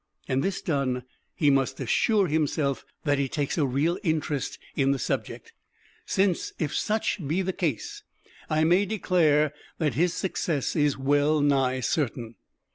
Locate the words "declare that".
8.87-9.93